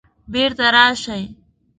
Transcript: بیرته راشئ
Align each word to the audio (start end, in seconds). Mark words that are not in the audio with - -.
بیرته 0.31 0.67
راشئ 0.75 1.21